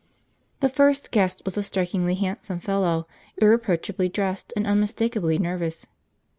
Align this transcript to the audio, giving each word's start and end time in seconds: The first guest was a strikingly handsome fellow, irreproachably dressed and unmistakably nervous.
The 0.61 0.67
first 0.69 1.11
guest 1.11 1.43
was 1.45 1.59
a 1.59 1.61
strikingly 1.61 2.15
handsome 2.15 2.59
fellow, 2.59 3.05
irreproachably 3.37 4.09
dressed 4.09 4.51
and 4.55 4.65
unmistakably 4.65 5.37
nervous. 5.37 5.85